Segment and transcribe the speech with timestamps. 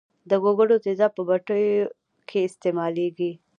[0.29, 1.85] د ګوګړو تیزاب په بټریو
[2.29, 3.31] کې استعمالیږي.